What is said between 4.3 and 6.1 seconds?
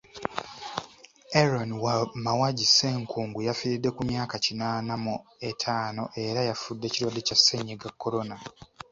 kinaana mu etaano